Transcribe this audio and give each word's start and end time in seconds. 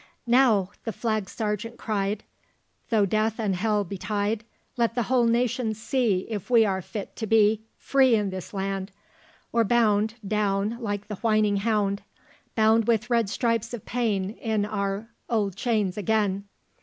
"Now," 0.25 0.71
the 0.83 0.91
flag 0.91 1.29
sergeant 1.29 1.77
cried, 1.77 2.23
"Though 2.89 3.05
death 3.05 3.37
and 3.39 3.55
hell 3.55 3.83
betide, 3.83 4.43
Let 4.75 4.95
the 4.95 5.03
whole 5.03 5.27
nation 5.27 5.75
see 5.75 6.25
If 6.27 6.49
we 6.49 6.65
are 6.65 6.81
fit 6.81 7.15
to 7.17 7.27
be 7.27 7.61
Free 7.77 8.15
in 8.15 8.31
this 8.31 8.51
land; 8.51 8.91
or 9.53 9.63
bound 9.63 10.15
Down, 10.27 10.79
like 10.79 11.07
the 11.07 11.17
whining 11.17 11.57
hound 11.57 12.01
Bound 12.55 12.87
with 12.87 13.11
red 13.11 13.29
stripes 13.29 13.75
of 13.75 13.85
pain 13.85 14.31
In 14.31 14.65
our 14.65 15.07
old 15.29 15.55
chains 15.55 15.99
again!" 15.99 16.45